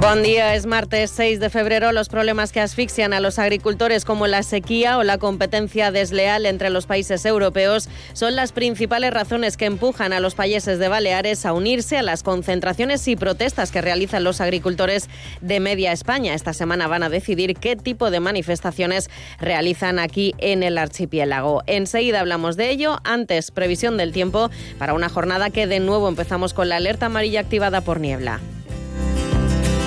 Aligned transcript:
Buen 0.00 0.22
día, 0.22 0.54
es 0.54 0.64
martes 0.64 1.10
6 1.10 1.40
de 1.40 1.50
febrero. 1.50 1.92
Los 1.92 2.08
problemas 2.08 2.52
que 2.52 2.60
asfixian 2.60 3.12
a 3.12 3.20
los 3.20 3.38
agricultores 3.38 4.06
como 4.06 4.26
la 4.26 4.42
sequía 4.42 4.96
o 4.96 5.02
la 5.02 5.18
competencia 5.18 5.92
desleal 5.92 6.46
entre 6.46 6.70
los 6.70 6.86
países 6.86 7.26
europeos 7.26 7.90
son 8.14 8.34
las 8.34 8.52
principales 8.52 9.12
razones 9.12 9.58
que 9.58 9.66
empujan 9.66 10.14
a 10.14 10.20
los 10.20 10.34
países 10.34 10.78
de 10.78 10.88
Baleares 10.88 11.44
a 11.44 11.52
unirse 11.52 11.98
a 11.98 12.02
las 12.02 12.22
concentraciones 12.22 13.06
y 13.08 13.14
protestas 13.14 13.70
que 13.70 13.82
realizan 13.82 14.24
los 14.24 14.40
agricultores 14.40 15.10
de 15.42 15.60
media 15.60 15.92
España. 15.92 16.32
Esta 16.32 16.54
semana 16.54 16.86
van 16.86 17.02
a 17.02 17.10
decidir 17.10 17.54
qué 17.54 17.76
tipo 17.76 18.10
de 18.10 18.20
manifestaciones 18.20 19.10
realizan 19.38 19.98
aquí 19.98 20.34
en 20.38 20.62
el 20.62 20.78
archipiélago. 20.78 21.62
Enseguida 21.66 22.20
hablamos 22.20 22.56
de 22.56 22.70
ello. 22.70 23.00
Antes, 23.04 23.50
previsión 23.50 23.98
del 23.98 24.12
tiempo 24.12 24.50
para 24.78 24.94
una 24.94 25.10
jornada 25.10 25.50
que 25.50 25.66
de 25.66 25.78
nuevo 25.78 26.08
empezamos 26.08 26.54
con 26.54 26.70
la 26.70 26.76
alerta 26.76 27.06
amarilla 27.06 27.40
activada 27.40 27.82
por 27.82 28.00
niebla. 28.00 28.40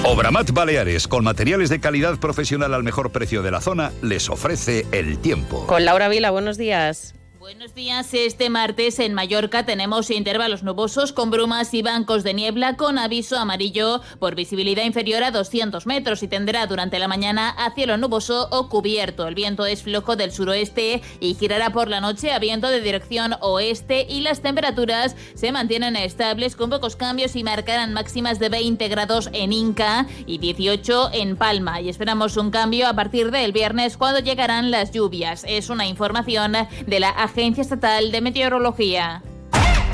Obramat 0.05 0.51
Baleares, 0.51 1.07
con 1.07 1.23
materiales 1.23 1.69
de 1.69 1.79
calidad 1.79 2.19
profesional 2.19 2.73
al 2.73 2.83
mejor 2.83 3.11
precio 3.11 3.41
de 3.41 3.51
la 3.51 3.61
zona, 3.61 3.93
les 4.01 4.29
ofrece 4.29 4.85
el 4.91 5.17
tiempo. 5.19 5.65
Con 5.65 5.85
Laura 5.85 6.09
Vila, 6.09 6.29
buenos 6.29 6.57
días. 6.57 7.15
Buenos 7.43 7.75
días. 7.75 8.13
Este 8.13 8.49
martes 8.49 8.99
en 8.99 9.13
Mallorca 9.13 9.65
tenemos 9.65 10.09
intervalos 10.11 10.63
nubosos 10.63 11.11
con 11.11 11.29
brumas 11.29 11.73
y 11.73 11.81
bancos 11.81 12.23
de 12.23 12.33
niebla 12.33 12.77
con 12.77 12.97
aviso 12.97 13.37
amarillo 13.37 13.99
por 14.17 14.33
visibilidad 14.33 14.85
inferior 14.85 15.25
a 15.25 15.31
200 15.31 15.85
metros 15.85 16.23
y 16.23 16.29
tendrá 16.29 16.65
durante 16.67 16.99
la 16.99 17.09
mañana 17.09 17.49
a 17.49 17.73
cielo 17.75 17.97
nuboso 17.97 18.47
o 18.49 18.69
cubierto. 18.69 19.27
El 19.27 19.35
viento 19.35 19.65
es 19.65 19.83
flojo 19.83 20.15
del 20.15 20.31
suroeste 20.31 21.01
y 21.19 21.33
girará 21.33 21.71
por 21.71 21.89
la 21.89 21.99
noche 21.99 22.31
a 22.31 22.39
viento 22.39 22.69
de 22.69 22.79
dirección 22.79 23.35
oeste 23.41 24.07
y 24.09 24.21
las 24.21 24.41
temperaturas 24.41 25.17
se 25.33 25.51
mantienen 25.51 25.97
estables 25.97 26.55
con 26.55 26.69
pocos 26.69 26.95
cambios 26.95 27.35
y 27.35 27.43
marcarán 27.43 27.91
máximas 27.91 28.39
de 28.39 28.47
20 28.47 28.87
grados 28.87 29.29
en 29.33 29.51
Inca 29.51 30.07
y 30.25 30.37
18 30.37 31.09
en 31.11 31.35
Palma. 31.35 31.81
Y 31.81 31.89
esperamos 31.89 32.37
un 32.37 32.51
cambio 32.51 32.87
a 32.87 32.93
partir 32.93 33.31
del 33.31 33.51
viernes 33.51 33.97
cuando 33.97 34.21
llegarán 34.21 34.71
las 34.71 34.93
lluvias. 34.93 35.43
Es 35.45 35.69
una 35.69 35.85
información 35.87 36.53
de 36.87 36.99
la 37.01 37.09
Agencia 37.33 37.63
Estatal 37.63 38.11
de 38.11 38.21
Meteorología. 38.21 39.23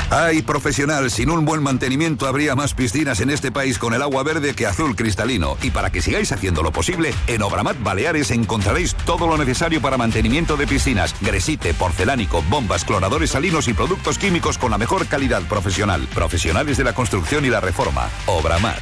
Ay, 0.09 0.41
profesional, 0.41 1.09
sin 1.09 1.29
un 1.29 1.45
buen 1.45 1.63
mantenimiento 1.63 2.27
habría 2.27 2.53
más 2.53 2.73
piscinas 2.73 3.21
en 3.21 3.29
este 3.29 3.49
país 3.49 3.79
con 3.79 3.93
el 3.93 4.01
agua 4.01 4.23
verde 4.23 4.53
que 4.55 4.65
azul 4.65 4.93
cristalino. 4.93 5.55
Y 5.61 5.69
para 5.69 5.89
que 5.89 6.01
sigáis 6.01 6.33
haciendo 6.33 6.63
lo 6.63 6.73
posible, 6.73 7.13
en 7.27 7.41
Obramat 7.41 7.81
Baleares 7.81 8.31
encontraréis 8.31 8.93
todo 9.05 9.25
lo 9.25 9.37
necesario 9.37 9.79
para 9.79 9.97
mantenimiento 9.97 10.57
de 10.57 10.67
piscinas, 10.67 11.15
gresite, 11.21 11.73
porcelánico, 11.73 12.43
bombas, 12.49 12.83
cloradores 12.83 13.29
salinos 13.29 13.69
y 13.69 13.73
productos 13.73 14.17
químicos 14.17 14.57
con 14.57 14.71
la 14.71 14.77
mejor 14.77 15.07
calidad 15.07 15.43
profesional. 15.43 16.09
Profesionales 16.13 16.77
de 16.77 16.83
la 16.83 16.93
construcción 16.93 17.45
y 17.45 17.49
la 17.49 17.61
reforma. 17.61 18.09
Obramat. 18.25 18.81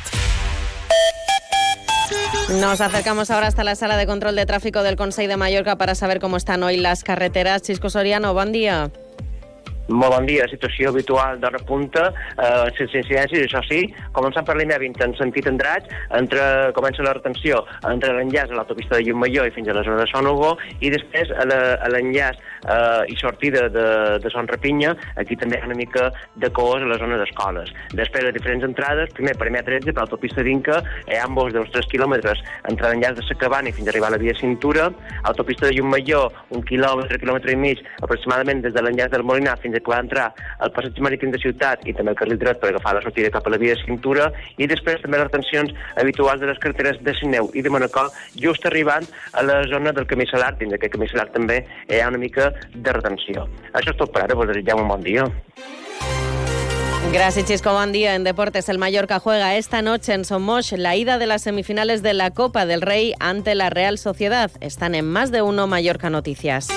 Nos 2.49 2.79
acercamos 2.79 3.29
ahora 3.29 3.47
hasta 3.47 3.65
la 3.65 3.75
sala 3.75 3.97
de 3.97 4.05
control 4.05 4.37
de 4.37 4.45
tráfico 4.45 4.81
del 4.81 4.95
Consejo 4.95 5.27
de 5.27 5.35
Mallorca 5.35 5.75
para 5.75 5.95
saber 5.95 6.21
cómo 6.21 6.37
están 6.37 6.63
hoy 6.63 6.77
las 6.77 7.03
carreteras. 7.03 7.61
Chisco 7.61 7.89
Soriano, 7.89 8.33
buen 8.33 8.53
día. 8.53 8.89
Molt 9.87 10.13
bon 10.13 10.25
dia. 10.27 10.45
Situació 10.51 10.89
habitual 10.89 11.39
de 11.39 11.49
repunta, 11.49 12.09
eh, 12.35 12.71
sense 12.77 12.99
incidències, 12.99 13.45
això 13.47 13.61
sí, 13.67 13.85
començant 14.11 14.43
per 14.47 14.57
l'M20 14.57 15.03
en 15.05 15.15
sentit 15.15 15.47
Andratx, 15.47 15.87
entre, 16.19 16.73
comença 16.75 17.03
la 17.03 17.13
retenció 17.15 17.63
entre 17.87 18.11
l'enllaç 18.17 18.51
a 18.51 18.59
l'autopista 18.59 18.97
de 18.97 19.07
Llumaió 19.07 19.45
i 19.47 19.51
fins 19.55 19.69
a 19.69 19.77
la 19.77 19.83
zona 19.87 20.03
de 20.03 20.09
Son 20.11 20.27
Hugo, 20.27 20.57
i 20.81 20.91
després 20.91 21.31
a 21.31 21.47
l'enllaç 21.87 22.39
eh, 22.67 23.13
i 23.13 23.17
sortida 23.19 23.67
de, 23.73 23.87
de 24.23 24.31
Son 24.33 24.47
Rapinya, 24.47 24.93
aquí 25.15 25.37
també 25.39 25.57
hi 25.57 25.63
ha 25.63 25.69
una 25.69 25.79
mica 25.79 26.11
de 26.35 26.51
coos 26.53 26.83
a 26.83 26.89
la 26.89 26.99
zona 27.01 27.19
d'escoles. 27.21 27.73
Després, 27.97 28.27
a 28.27 28.35
diferents 28.35 28.67
entrades, 28.67 29.13
primer 29.17 29.35
per 29.39 29.49
M13, 29.51 29.93
per 29.93 30.03
l'autopista 30.03 30.45
d'Inca, 30.45 30.81
hi 31.07 31.17
ha 31.17 31.25
ambos 31.27 31.53
d'uns 31.55 31.71
3 31.73 31.89
quilòmetres 31.93 32.43
entre 32.69 32.91
l'enllaç 32.91 33.17
de 33.19 33.27
Sacabana 33.27 33.71
i 33.71 33.75
fins 33.75 33.89
a 33.89 33.95
arribar 33.95 34.11
a 34.11 34.17
la 34.17 34.21
via 34.21 34.35
Cintura, 34.37 34.89
autopista 35.23 35.67
de 35.67 35.77
Llumaió, 35.77 36.27
un 36.55 36.63
quilòmetre, 36.67 37.19
quilòmetre 37.21 37.55
i 37.55 37.59
mig, 37.59 37.83
aproximadament 38.01 38.61
des 38.65 38.75
de 38.75 38.83
l'enllaç 38.83 39.11
del 39.13 39.25
Molinar 39.27 39.57
fins 39.63 39.77
que 39.77 39.91
va 39.91 40.01
entrar 40.03 40.27
al 40.63 40.71
passeig 40.75 40.99
marítim 41.03 41.31
de 41.33 41.39
ciutat 41.41 41.83
i 41.87 41.93
també 41.97 42.13
el 42.13 42.19
carril 42.19 42.39
dret 42.41 42.59
per 42.61 42.71
agafar 42.71 42.95
la 42.97 43.03
sortida 43.05 43.31
cap 43.33 43.47
a 43.47 43.53
la 43.53 43.59
via 43.61 43.75
de 43.75 43.83
cintura 43.83 44.29
i 44.57 44.67
després 44.69 45.01
també 45.03 45.19
les 45.19 45.27
retencions 45.29 45.73
habituals 46.01 46.41
de 46.41 46.49
les 46.49 46.61
carreteres 46.63 46.99
de 47.05 47.13
Sineu 47.19 47.51
i 47.53 47.63
de 47.65 47.73
Manacor 47.73 48.09
just 48.35 48.65
arribant 48.69 49.07
a 49.33 49.45
la 49.45 49.61
zona 49.71 49.93
del 49.93 50.07
camí 50.09 50.27
Salar, 50.29 50.53
dins 50.59 50.73
d'aquest 50.73 50.95
camí 50.95 51.09
Salar 51.11 51.27
també 51.35 51.61
hi 51.87 52.01
ha 52.01 52.09
una 52.11 52.21
mica 52.21 52.51
de 52.73 52.93
retenció. 52.93 53.47
Això 53.73 53.91
és 53.93 53.97
tot 53.97 54.11
per 54.11 54.23
ara, 54.23 54.35
vos 54.35 54.47
desitgem 54.47 54.79
un. 54.81 55.31
Gracias, 57.13 57.45
Chisco. 57.45 57.71
Buen 57.71 57.93
día. 57.93 58.15
En 58.15 58.23
deportes, 58.23 58.67
el 58.69 58.77
Mallorca 58.77 59.19
juega 59.19 59.55
esta 59.55 59.81
noche 59.81 60.13
en 60.13 60.25
Somos 60.25 60.71
la 60.73 60.95
ida 60.95 61.17
de 61.17 61.25
las 61.25 61.41
semifinales 61.41 62.03
de 62.03 62.13
la 62.13 62.31
Copa 62.31 62.65
del 62.65 62.81
Rey 62.81 63.13
ante 63.19 63.55
la 63.55 63.69
Real 63.69 63.97
Sociedad. 63.97 64.51
Están 64.59 64.93
en 64.93 65.09
más 65.09 65.31
de 65.31 65.41
uno 65.41 65.67
Mallorca 65.67 66.09
Noticias. 66.09 66.67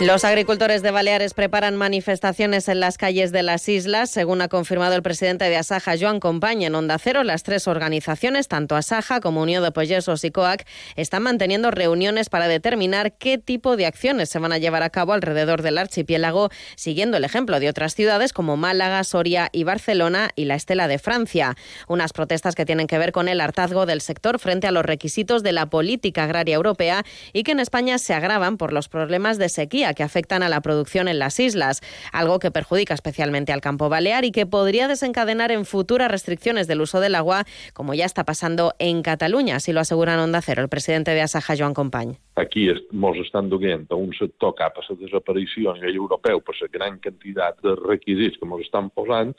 Los 0.00 0.24
agricultores 0.24 0.82
de 0.82 0.92
Baleares 0.92 1.34
preparan 1.34 1.74
manifestaciones 1.74 2.68
en 2.68 2.78
las 2.78 2.98
calles 2.98 3.32
de 3.32 3.42
las 3.42 3.68
islas. 3.68 4.10
Según 4.10 4.40
ha 4.40 4.46
confirmado 4.46 4.94
el 4.94 5.02
presidente 5.02 5.46
de 5.46 5.56
Asaja, 5.56 5.94
Joan 6.00 6.20
Compaña, 6.20 6.68
en 6.68 6.76
Onda 6.76 6.98
Cero, 7.00 7.24
las 7.24 7.42
tres 7.42 7.66
organizaciones, 7.66 8.46
tanto 8.46 8.76
Asaja 8.76 9.18
como 9.20 9.42
Unión 9.42 9.64
de 9.64 9.72
Pollesos 9.72 10.22
y 10.22 10.30
COAC, 10.30 10.68
están 10.94 11.24
manteniendo 11.24 11.72
reuniones 11.72 12.28
para 12.28 12.46
determinar 12.46 13.14
qué 13.14 13.38
tipo 13.38 13.76
de 13.76 13.86
acciones 13.86 14.28
se 14.28 14.38
van 14.38 14.52
a 14.52 14.58
llevar 14.58 14.84
a 14.84 14.90
cabo 14.90 15.14
alrededor 15.14 15.62
del 15.62 15.78
archipiélago, 15.78 16.50
siguiendo 16.76 17.16
el 17.16 17.24
ejemplo 17.24 17.58
de 17.58 17.68
otras 17.68 17.96
ciudades 17.96 18.32
como 18.32 18.56
Málaga, 18.56 19.02
Soria 19.02 19.48
y 19.50 19.64
Barcelona 19.64 20.30
y 20.36 20.44
la 20.44 20.54
Estela 20.54 20.86
de 20.86 21.00
Francia. 21.00 21.56
Unas 21.88 22.12
protestas 22.12 22.54
que 22.54 22.64
tienen 22.64 22.86
que 22.86 22.98
ver 22.98 23.10
con 23.10 23.26
el 23.26 23.40
hartazgo 23.40 23.84
del 23.84 24.00
sector 24.00 24.38
frente 24.38 24.68
a 24.68 24.70
los 24.70 24.86
requisitos 24.86 25.42
de 25.42 25.50
la 25.50 25.66
política 25.66 26.22
agraria 26.22 26.54
europea 26.54 27.02
y 27.32 27.42
que 27.42 27.50
en 27.50 27.58
España 27.58 27.98
se 27.98 28.14
agravan 28.14 28.58
por 28.58 28.72
los 28.72 28.88
problemas 28.88 29.38
de 29.38 29.48
sequía 29.48 29.87
que 29.94 30.02
afectan 30.02 30.42
a 30.42 30.48
la 30.48 30.60
producción 30.60 31.08
en 31.08 31.18
las 31.18 31.38
islas, 31.40 31.80
algo 32.12 32.38
que 32.38 32.50
perjudica 32.50 32.94
especialmente 32.94 33.52
al 33.52 33.60
campo 33.60 33.88
balear 33.88 34.24
y 34.24 34.32
que 34.32 34.46
podría 34.46 34.88
desencadenar 34.88 35.52
en 35.52 35.64
futuras 35.64 36.10
restricciones 36.10 36.66
del 36.66 36.80
uso 36.80 37.00
del 37.00 37.14
agua, 37.14 37.44
como 37.72 37.94
ya 37.94 38.04
está 38.04 38.24
pasando 38.24 38.74
en 38.78 39.02
Cataluña, 39.02 39.56
así 39.56 39.72
lo 39.72 39.80
aseguran 39.80 40.18
Onda 40.18 40.42
Cero 40.42 40.62
el 40.62 40.68
presidente 40.68 41.12
de 41.12 41.22
Asaja, 41.22 41.54
Joan 41.56 41.74
Compañ. 41.74 42.18
Aquí 42.38 42.68
mos 42.92 43.16
estan 43.18 43.48
duent 43.50 43.88
a 43.90 43.96
un 43.98 44.12
sector 44.14 44.54
cap 44.58 44.76
a 44.78 44.84
la 44.86 44.96
desaparició 45.00 45.72
a 45.72 45.74
nivell 45.78 45.96
europeu 45.98 46.40
per 46.40 46.54
la 46.60 46.68
gran 46.70 46.98
quantitat 47.02 47.58
de 47.64 47.74
requisits 47.80 48.38
que 48.38 48.46
mos 48.46 48.62
estan 48.62 48.90
posant 48.94 49.32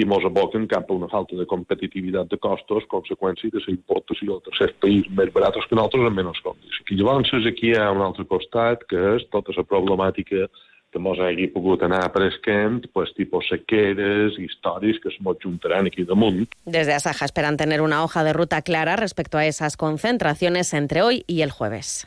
i 0.00 0.06
mos 0.08 0.24
aboquen 0.24 0.64
cap 0.70 0.88
a 0.88 0.96
una 0.96 1.08
falta 1.12 1.36
de 1.36 1.44
competitivitat 1.46 2.30
de 2.32 2.38
costos, 2.38 2.88
conseqüència 2.88 3.52
de 3.52 3.60
la 3.60 3.74
importació 3.74 4.38
de 4.38 4.48
tercers 4.48 4.78
països 4.80 5.12
més 5.18 5.34
baratos 5.34 5.68
que 5.68 5.76
nosaltres 5.76 6.08
en 6.08 6.16
menys 6.16 6.40
condicions. 6.46 6.88
I 6.88 7.00
llavors 7.02 7.50
aquí 7.52 7.74
hi 7.74 7.76
ha 7.76 7.90
un 7.92 8.00
altre 8.08 8.24
costat, 8.24 8.88
que 8.88 9.04
és 9.16 9.28
tota 9.34 9.52
la 9.56 9.66
problemàtica 9.68 10.48
que 10.96 11.02
mos 11.02 11.20
hagi 11.20 11.50
pogut 11.52 11.82
anar 11.84 12.00
apareixent 12.06 12.86
pues, 12.96 13.12
tipus 13.18 13.50
sequeres, 13.52 14.38
històries 14.40 14.96
que 15.02 15.12
es 15.12 15.20
mos 15.20 15.36
juntaran 15.44 15.90
aquí 15.90 16.08
damunt. 16.08 16.46
Desde 16.64 16.94
Asaja 16.94 17.28
esperan 17.28 17.58
tener 17.60 17.82
una 17.82 18.02
hoja 18.02 18.24
de 18.24 18.32
ruta 18.32 18.62
clara 18.62 18.96
respecto 18.96 19.36
a 19.36 19.44
esas 19.44 19.76
concentraciones 19.76 20.72
entre 20.72 21.02
hoy 21.02 21.24
y 21.26 21.42
el 21.42 21.50
jueves. 21.50 22.06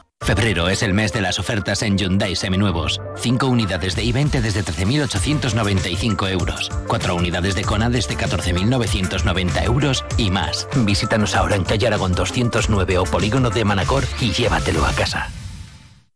Febrero 0.23 0.69
es 0.69 0.83
el 0.83 0.93
mes 0.93 1.11
de 1.11 1.21
las 1.21 1.39
ofertas 1.39 1.81
en 1.81 1.97
Hyundai 1.97 2.35
Seminuevos. 2.35 3.01
5 3.17 3.47
unidades 3.47 3.95
de 3.95 4.03
i20 4.03 4.41
desde 4.41 4.63
13.895 4.63 6.29
euros. 6.29 6.69
4 6.87 7.15
unidades 7.15 7.55
de 7.55 7.63
Kona 7.63 7.89
desde 7.89 8.15
14.990 8.15 9.63
euros 9.63 10.05
y 10.17 10.29
más. 10.29 10.67
Visítanos 10.75 11.35
ahora 11.35 11.55
en 11.55 11.63
Calle 11.63 11.87
Aragón 11.87 12.13
209 12.13 12.99
o 12.99 13.03
Polígono 13.05 13.49
de 13.49 13.65
Manacor 13.65 14.03
y 14.21 14.31
llévatelo 14.31 14.85
a 14.85 14.93
casa. 14.93 15.29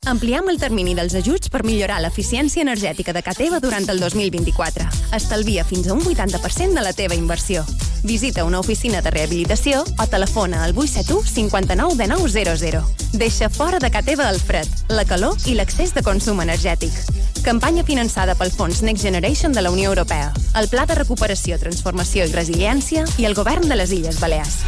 Ampliem 0.05 0.51
el 0.53 0.59
termini 0.61 0.93
dels 0.93 1.15
ajuts 1.17 1.49
per 1.49 1.63
millorar 1.65 1.97
l'eficiència 2.03 2.61
energètica 2.61 3.09
de 3.09 3.23
ca 3.25 3.33
teva 3.33 3.57
durant 3.59 3.89
el 3.89 3.97
2024. 3.99 4.85
Estalvia 5.17 5.65
fins 5.65 5.89
a 5.89 5.97
un 5.97 6.05
80% 6.05 6.77
de 6.77 6.85
la 6.85 6.93
teva 6.93 7.17
inversió. 7.17 7.65
Visita 8.05 8.43
una 8.45 8.59
oficina 8.59 9.01
de 9.01 9.09
rehabilitació 9.09 9.83
o 9.97 10.05
telefona 10.05 10.63
al 10.63 10.77
871 10.77 11.23
59 11.25 11.95
de 11.95 12.07
900. 12.07 12.83
Deixa 13.13 13.49
fora 13.49 13.79
de 13.79 13.89
ca 13.89 14.03
teva 14.03 14.29
el 14.29 14.37
fred, 14.39 14.69
la 14.89 15.05
calor 15.09 15.33
i 15.49 15.55
l'accés 15.57 15.95
de 15.95 16.03
consum 16.05 16.43
energètic. 16.43 16.93
Campanya 17.41 17.83
finançada 17.83 18.35
pel 18.37 18.53
Fons 18.53 18.83
Next 18.85 19.01
Generation 19.01 19.53
de 19.53 19.63
la 19.65 19.71
Unió 19.73 19.89
Europea, 19.89 20.31
el 20.53 20.69
Pla 20.69 20.85
de 20.85 20.99
Recuperació, 21.01 21.57
Transformació 21.57 22.29
i 22.29 22.33
Resiliència 22.33 23.07
i 23.17 23.25
el 23.25 23.33
Govern 23.33 23.65
de 23.67 23.81
les 23.81 23.91
Illes 23.91 24.21
Balears. 24.21 24.61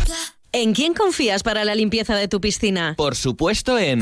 ¿En 0.52 0.74
quién 0.74 0.96
confías 0.96 1.44
para 1.44 1.64
la 1.64 1.76
limpieza 1.76 2.16
de 2.16 2.28
tu 2.28 2.42
piscina? 2.42 2.96
Por 2.98 3.16
supuesto 3.16 3.78
en... 3.78 4.02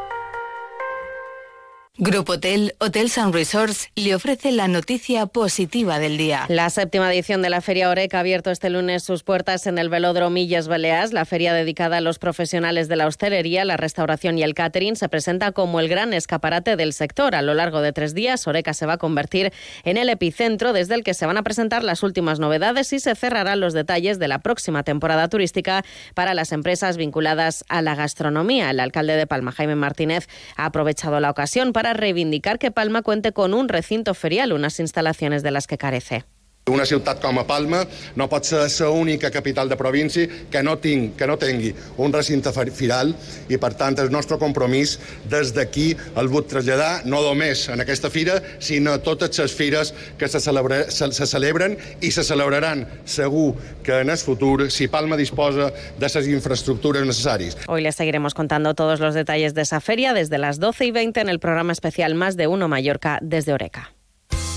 Grupo 2.03 2.33
Hotel, 2.33 2.73
Hotels 2.79 3.19
and 3.19 3.31
Resorts 3.31 3.91
le 3.93 4.15
ofrece 4.15 4.51
la 4.51 4.67
noticia 4.67 5.27
positiva 5.27 5.99
del 5.99 6.17
día. 6.17 6.45
La 6.47 6.71
séptima 6.71 7.13
edición 7.13 7.43
de 7.43 7.51
la 7.51 7.61
Feria 7.61 7.91
Oreca 7.91 8.17
ha 8.17 8.19
abierto 8.21 8.49
este 8.49 8.71
lunes 8.71 9.03
sus 9.03 9.21
puertas 9.21 9.67
en 9.67 9.77
el 9.77 9.87
Velódromo 9.87 10.31
Millas 10.31 10.67
Baleas. 10.67 11.13
La 11.13 11.25
feria 11.25 11.53
dedicada 11.53 11.97
a 11.97 12.01
los 12.01 12.17
profesionales 12.17 12.87
de 12.87 12.95
la 12.95 13.05
hostelería, 13.05 13.65
la 13.65 13.77
restauración 13.77 14.39
y 14.39 14.41
el 14.41 14.55
catering 14.55 14.95
se 14.95 15.09
presenta 15.09 15.51
como 15.51 15.79
el 15.79 15.89
gran 15.89 16.11
escaparate 16.15 16.75
del 16.75 16.93
sector. 16.93 17.35
A 17.35 17.43
lo 17.43 17.53
largo 17.53 17.81
de 17.81 17.93
tres 17.93 18.15
días, 18.15 18.47
Oreca 18.47 18.73
se 18.73 18.87
va 18.87 18.93
a 18.93 18.97
convertir 18.97 19.53
en 19.83 19.97
el 19.97 20.09
epicentro 20.09 20.73
desde 20.73 20.95
el 20.95 21.03
que 21.03 21.13
se 21.13 21.27
van 21.27 21.37
a 21.37 21.43
presentar 21.43 21.83
las 21.83 22.01
últimas 22.01 22.39
novedades 22.39 22.93
y 22.93 22.99
se 22.99 23.13
cerrarán 23.13 23.59
los 23.59 23.73
detalles 23.73 24.17
de 24.17 24.27
la 24.27 24.39
próxima 24.39 24.81
temporada 24.81 25.27
turística 25.27 25.85
para 26.15 26.33
las 26.33 26.51
empresas 26.51 26.97
vinculadas 26.97 27.63
a 27.69 27.83
la 27.83 27.93
gastronomía. 27.93 28.71
El 28.71 28.79
alcalde 28.79 29.15
de 29.15 29.27
Palma, 29.27 29.51
Jaime 29.51 29.75
Martínez, 29.75 30.27
ha 30.55 30.65
aprovechado 30.65 31.19
la 31.19 31.29
ocasión 31.29 31.73
para 31.73 31.90
reivindicar 31.93 32.59
que 32.59 32.71
Palma 32.71 33.01
cuente 33.01 33.31
con 33.31 33.53
un 33.53 33.69
recinto 33.69 34.13
ferial, 34.13 34.53
unas 34.53 34.79
instalaciones 34.79 35.43
de 35.43 35.51
las 35.51 35.67
que 35.67 35.77
carece. 35.77 36.25
Una 36.71 36.85
ciutat 36.87 37.19
com 37.19 37.39
a 37.41 37.43
Palma 37.47 37.81
no 38.15 38.27
pot 38.31 38.47
ser 38.47 38.63
l'única 38.87 39.31
capital 39.31 39.67
de 39.69 39.75
província 39.75 40.27
que 40.51 40.61
no, 40.63 40.77
ting, 40.79 41.11
que 41.17 41.27
no 41.27 41.37
tingui 41.39 41.73
un 41.99 42.13
recinte 42.13 42.51
firal 42.71 43.11
i, 43.49 43.57
per 43.59 43.73
tant, 43.75 43.97
el 43.99 44.11
nostre 44.11 44.37
compromís 44.39 44.97
des 45.29 45.51
d'aquí 45.55 45.91
el 46.15 46.29
vull 46.31 46.47
traslladar 46.47 47.03
no 47.05 47.21
només 47.25 47.67
en 47.73 47.83
aquesta 47.83 48.09
fira, 48.09 48.39
sinó 48.59 48.95
a 48.95 49.01
totes 49.03 49.37
les 49.39 49.53
fires 49.53 49.93
que 50.17 50.27
se, 50.27 50.39
celebra, 50.39 50.85
se, 50.89 51.11
se 51.11 51.27
celebren 51.27 51.77
i 52.01 52.11
se 52.11 52.23
celebraran 52.23 52.85
segur 53.05 53.55
que 53.83 53.99
en 54.01 54.09
el 54.09 54.17
futur 54.17 54.69
si 54.71 54.87
Palma 54.87 55.17
disposa 55.17 55.71
de 55.99 56.07
les 56.11 56.27
infraestructures 56.27 57.05
necessàries. 57.07 57.57
Hoy 57.67 57.81
les 57.81 57.95
seguiremos 57.95 58.33
contando 58.33 58.73
todos 58.75 58.99
los 58.99 59.13
detalles 59.13 59.53
de 59.53 59.61
esa 59.63 59.81
feria 59.81 60.13
desde 60.13 60.37
las 60.37 60.59
12 60.59 60.85
y 60.85 60.91
20 60.91 61.21
en 61.21 61.29
el 61.29 61.39
programa 61.39 61.71
especial 61.73 62.15
Más 62.15 62.37
de 62.37 62.47
Uno 62.47 62.67
Mallorca 62.67 63.19
desde 63.21 63.53
Oreca. 63.53 63.91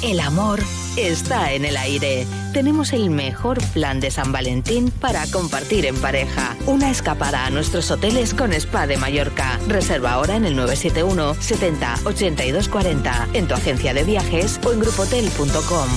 El 0.05 0.21
amor 0.21 0.61
está 0.99 1.55
en 1.55 1.65
el 1.65 1.79
aire. 1.79 2.27
Tenemos 2.53 2.93
el 2.93 3.09
mejor 3.09 3.59
plan 3.69 4.01
de 4.01 4.11
San 4.11 4.33
Valentín 4.33 4.91
para 4.91 5.27
compartir 5.29 5.87
en 5.87 5.97
pareja. 5.97 6.59
Una 6.67 6.91
escapada 6.91 7.47
a 7.47 7.51
nuestros 7.51 7.91
hoteles 7.91 8.35
con 8.35 8.53
Spa 8.53 8.87
de 8.87 8.99
Mallorca. 8.99 9.59
Reserva 9.67 10.13
ahora 10.13 10.37
en 10.37 10.45
el 10.45 10.57
971 10.57 11.35
70 11.41 11.95
82 12.05 12.69
40 12.69 13.29
en 13.33 13.49
tu 13.49 13.55
agencia 13.55 13.95
de 13.95 14.05
viajes 14.05 14.61
o 14.63 14.75
en 14.75 14.81
grupotel.com. 14.81 15.89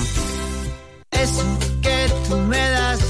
Eso 1.10 1.44
que 1.82 2.06
tú 2.30 2.36
me 2.38 2.66
das 2.70 3.00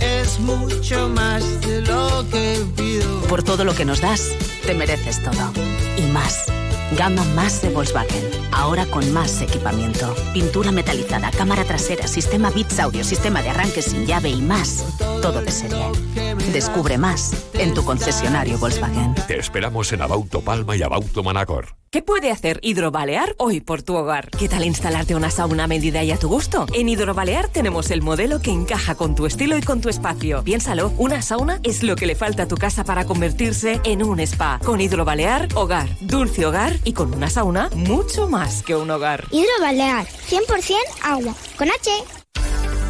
es 0.00 0.40
mucho 0.40 1.10
más 1.10 1.60
de 1.60 1.82
lo 1.82 2.26
que 2.30 2.64
pido. 2.78 3.20
Por 3.28 3.42
todo 3.42 3.66
lo 3.66 3.74
que 3.74 3.84
nos 3.84 4.00
das, 4.00 4.30
te 4.64 4.72
mereces 4.72 5.22
todo. 5.22 5.52
Y 5.98 6.10
más. 6.12 6.46
Gama 6.96 7.24
más 7.34 7.62
de 7.62 7.70
Volkswagen. 7.70 8.22
Ahora 8.52 8.86
con 8.86 9.12
más 9.12 9.40
equipamiento. 9.40 10.14
Pintura 10.32 10.72
metalizada, 10.72 11.30
cámara 11.30 11.64
trasera, 11.64 12.06
sistema 12.06 12.50
Bits 12.50 12.78
Audio, 12.80 13.04
sistema 13.04 13.42
de 13.42 13.50
arranque 13.50 13.82
sin 13.82 14.06
llave 14.06 14.30
y 14.30 14.42
más. 14.42 14.84
Todo 15.22 15.40
de 15.40 15.52
serie. 15.52 15.84
Descubre 16.52 16.98
más 16.98 17.32
en 17.54 17.74
tu 17.74 17.84
concesionario 17.84 18.58
Volkswagen. 18.58 19.14
Te 19.28 19.38
esperamos 19.38 19.92
en 19.92 20.02
Abauto 20.02 20.40
Palma 20.40 20.76
y 20.76 20.82
Abauto 20.82 21.22
Manacor. 21.22 21.80
¿Qué 21.92 22.02
puede 22.02 22.30
hacer 22.30 22.60
Hidrobalear 22.62 23.34
hoy 23.36 23.60
por 23.60 23.82
tu 23.82 23.96
hogar? 23.96 24.30
¿Qué 24.30 24.48
tal 24.48 24.64
instalarte 24.64 25.16
una 25.16 25.28
sauna 25.28 25.64
a 25.64 25.66
medida 25.66 26.04
y 26.04 26.12
a 26.12 26.16
tu 26.16 26.28
gusto? 26.28 26.66
En 26.72 26.88
Hidrobalear 26.88 27.48
tenemos 27.48 27.90
el 27.90 28.00
modelo 28.00 28.40
que 28.40 28.52
encaja 28.52 28.94
con 28.94 29.16
tu 29.16 29.26
estilo 29.26 29.58
y 29.58 29.60
con 29.60 29.80
tu 29.80 29.88
espacio. 29.88 30.44
Piénsalo, 30.44 30.92
una 30.98 31.20
sauna 31.20 31.58
es 31.64 31.82
lo 31.82 31.96
que 31.96 32.06
le 32.06 32.14
falta 32.14 32.44
a 32.44 32.46
tu 32.46 32.54
casa 32.54 32.84
para 32.84 33.06
convertirse 33.06 33.80
en 33.82 34.04
un 34.04 34.20
spa. 34.20 34.60
Con 34.64 34.80
Hidrobalear, 34.80 35.48
hogar, 35.56 35.88
dulce 36.00 36.46
hogar 36.46 36.78
y 36.84 36.92
con 36.92 37.14
una 37.14 37.30
sauna, 37.30 37.70
mucho 37.74 38.28
más 38.28 38.62
que 38.62 38.76
un 38.76 38.90
hogar. 38.90 39.24
Hidrobalear, 39.30 40.06
100% 40.06 40.76
agua, 41.02 41.34
con 41.56 41.68
H. 41.70 41.90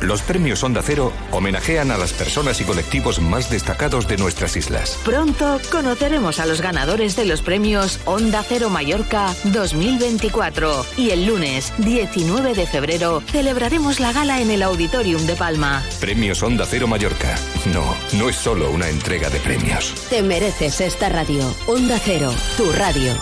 Los 0.00 0.22
premios 0.22 0.64
Onda 0.64 0.80
Cero 0.82 1.12
homenajean 1.30 1.90
a 1.90 1.98
las 1.98 2.14
personas 2.14 2.60
y 2.60 2.64
colectivos 2.64 3.20
más 3.20 3.50
destacados 3.50 4.08
de 4.08 4.16
nuestras 4.16 4.56
islas. 4.56 4.98
Pronto 5.04 5.60
conoceremos 5.70 6.40
a 6.40 6.46
los 6.46 6.62
ganadores 6.62 7.16
de 7.16 7.26
los 7.26 7.42
premios 7.42 8.00
Onda 8.06 8.42
Cero 8.42 8.70
Mallorca 8.70 9.34
2024 9.44 10.86
y 10.96 11.10
el 11.10 11.26
lunes 11.26 11.72
19 11.78 12.54
de 12.54 12.66
febrero 12.66 13.22
celebraremos 13.26 14.00
la 14.00 14.12
gala 14.12 14.40
en 14.40 14.50
el 14.50 14.62
Auditorium 14.62 15.26
de 15.26 15.36
Palma. 15.36 15.84
Premios 16.00 16.42
Onda 16.42 16.64
Cero 16.66 16.86
Mallorca. 16.86 17.36
No, 17.74 17.84
no 18.18 18.30
es 18.30 18.36
solo 18.36 18.70
una 18.70 18.88
entrega 18.88 19.28
de 19.28 19.38
premios. 19.40 19.94
Te 20.08 20.22
mereces 20.22 20.80
esta 20.80 21.10
radio. 21.10 21.54
Onda 21.66 21.98
Cero, 22.02 22.32
tu 22.56 22.72
radio. 22.72 23.12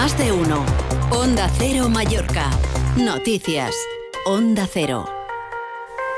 Más 0.00 0.16
de 0.16 0.30
uno. 0.30 0.64
Onda 1.10 1.50
Cero 1.58 1.88
Mallorca. 1.88 2.48
Noticias. 2.96 3.74
Onda 4.26 4.68
Cero. 4.72 5.17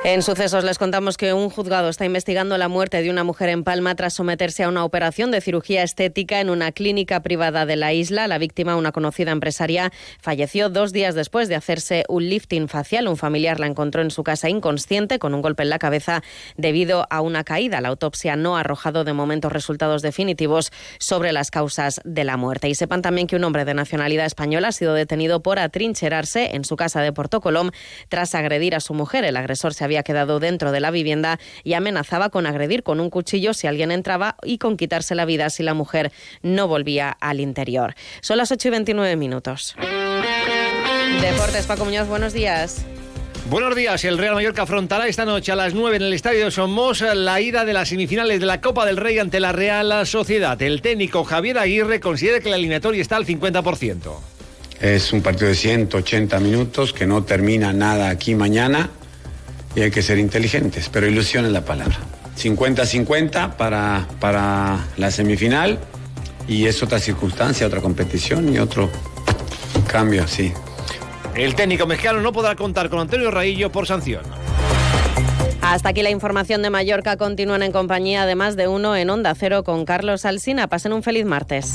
En 0.03 0.23
sucesos 0.23 0.65
les 0.65 0.79
contamos 0.79 1.19
que 1.19 1.35
un 1.35 1.51
juzgado 1.51 1.91
está 1.91 2.07
investigando 2.07 2.57
la 2.57 2.69
muerte 2.69 3.03
de 3.03 3.11
una 3.11 3.23
mujer 3.23 3.51
en 3.51 3.65
Palma 3.65 3.95
tras 3.97 4.15
someterse 4.15 4.65
a 4.65 4.71
una 4.71 4.83
operación 4.83 5.31
de 5.31 5.43
cirugía 5.43 5.83
estética 5.83 6.41
en 6.41 6.49
una 6.49 6.73
clínica 6.73 7.21
privada 7.21 7.67
de 7.67 7.77
la 7.77 7.93
isla. 7.93 8.27
La 8.27 8.39
víctima, 8.39 8.77
una 8.77 8.93
conocida 8.93 9.31
empresaria, 9.31 9.93
falleció 10.19 10.71
dos 10.71 10.95
días 10.95 11.15
después 11.15 11.49
de 11.49 11.55
hacerse 11.55 12.05
un 12.09 12.31
lifting 12.31 12.67
facial. 12.69 13.09
Un 13.09 13.19
familiar 13.19 13.61
la 13.61 13.67
encontró 13.67 14.01
en 14.01 14.11
su 14.11 14.25
casa 14.25 14.49
inconsciente 14.49 15.19
con 15.19 15.35
un 15.35 15.43
golpe 15.43 15.65
en 15.65 15.69
la 15.69 15.79
cabeza 15.79 16.23
debido 16.57 17.07
a 17.11 17.21
una 17.21 17.45
caída. 17.45 17.83
La 17.83 17.89
autopsia 17.89 18.37
no 18.37 18.57
ha 18.57 18.61
arrojado 18.61 19.05
de 19.05 19.13
momento 19.13 19.51
resultados 19.51 20.01
definitivos 20.01 20.73
sobre 20.99 21.31
las 21.33 21.51
causas 21.51 22.01
de 22.05 22.25
la 22.25 22.39
muerte. 22.39 22.71
Y 22.71 22.75
sepan 22.75 23.03
también 23.03 23.27
que 23.27 23.37
un 23.37 23.45
hombre 23.45 23.67
de 23.67 23.75
nacionalidad 23.75 24.25
española 24.25 24.69
ha 24.69 24.73
sido 24.73 24.95
detenido 24.95 25.43
por 25.43 25.59
atrincherarse 25.59 26.57
en 26.57 26.65
su 26.65 26.77
casa 26.77 27.03
de 27.03 27.13
Porto 27.13 27.43
Colom 27.43 27.71
tras 28.09 28.35
agredir 28.35 28.75
a 28.75 28.81
su 28.81 28.95
mujer. 28.95 29.27
El 29.27 29.37
agresor 29.37 29.75
se 29.75 29.85
había 29.85 29.90
quedado 30.03 30.41
dentro 30.41 30.73
de 30.73 30.81
la 30.81 30.91
vivienda 30.91 31.39
y 31.65 31.75
amenazaba 31.75 32.31
con 32.31 32.47
agredir 32.47 32.83
con 32.83 33.01
un 33.01 33.11
cuchillo 33.11 33.55
si 33.55 33.67
alguien 33.67 33.91
entraba 33.91 34.37
y 34.43 34.59
con 34.59 34.77
quitarse 34.77 35.15
la 35.15 35.25
vida 35.25 35.51
si 35.51 35.63
la 35.63 35.75
mujer 35.75 36.13
no 36.43 36.69
volvía 36.69 37.11
al 37.11 37.41
interior. 37.41 37.95
Son 38.21 38.39
las 38.39 38.51
8 38.51 38.69
y 38.69 38.71
29 38.71 39.17
minutos. 39.17 39.77
Deportes, 41.21 41.67
Paco 41.67 41.85
Muñoz, 41.85 42.09
buenos 42.09 42.33
días. 42.33 42.85
Buenos 43.49 43.75
días. 43.75 44.05
El 44.05 44.17
Real 44.17 44.35
Mallorca 44.35 44.63
afrontará 44.63 45.09
esta 45.09 45.25
noche 45.25 45.51
a 45.51 45.57
las 45.57 45.75
9 45.75 45.97
en 45.97 46.03
el 46.03 46.13
Estadio 46.13 46.45
de 46.45 46.51
Somos 46.51 47.01
la 47.01 47.41
ida 47.41 47.65
de 47.65 47.73
las 47.73 47.89
semifinales 47.89 48.39
de 48.39 48.47
la 48.47 48.61
Copa 48.61 48.87
del 48.87 48.97
Rey 48.97 49.19
ante 49.19 49.41
la 49.41 49.51
Real 49.51 50.07
Sociedad. 50.07 50.61
El 50.63 50.83
técnico 50.83 51.25
Javier 51.25 51.59
Aguirre 51.59 51.99
considera 51.99 52.41
que 52.41 52.49
la 52.49 52.57
eliminatoria 52.57 53.03
está 53.03 53.17
al 53.17 53.27
50%. 53.27 54.13
Es 54.81 55.13
un 55.13 55.21
partido 55.21 55.49
de 55.49 55.57
180 55.57 56.39
minutos 56.41 56.93
que 56.93 57.07
no 57.07 57.25
termina 57.25 57.73
nada 57.73 58.09
aquí 58.09 58.35
mañana 58.35 58.91
y 59.75 59.83
hay 59.83 59.91
que 59.91 60.03
ser 60.03 60.19
inteligentes, 60.19 60.89
pero 60.89 61.07
ilusión 61.07 61.47
es 61.47 61.53
la 61.53 61.65
palabra. 61.65 61.99
50-50 62.39 63.57
para, 63.57 64.07
para 64.19 64.87
la 64.97 65.11
semifinal 65.11 65.79
y 66.49 66.67
es 66.67 66.83
otra 66.83 66.99
circunstancia, 66.99 67.67
otra 67.67 67.81
competición 67.81 68.53
y 68.53 68.59
otro 68.59 68.91
cambio, 69.87 70.27
sí. 70.27 70.53
El 71.35 71.55
técnico 71.55 71.87
mexicano 71.87 72.21
no 72.21 72.33
podrá 72.33 72.57
contar 72.57 72.91
con 72.91 73.01
Antonio 73.01 73.31
Raillo 73.31 73.71
por 73.71 73.87
sanción. 73.87 74.23
Hasta 75.63 75.91
aquí 75.91 76.03
la 76.03 76.11
información 76.11 76.63
de 76.63 76.71
Mallorca. 76.71 77.17
Continúan 77.17 77.63
en 77.63 77.71
compañía 77.71 78.27
de 78.27 78.35
más 78.35 78.57
de 78.57 78.67
uno 78.67 78.97
en 78.97 79.11
Onda 79.11 79.35
Cero 79.35 79.63
con 79.63 79.85
Carlos 79.85 80.25
Alsina. 80.25 80.67
Pasen 80.67 80.93
un 80.93 81.03
feliz 81.03 81.25
martes. 81.25 81.75